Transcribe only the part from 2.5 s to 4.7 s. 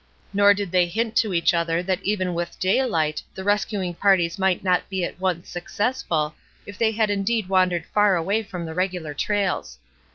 dayUght the rescuing parties might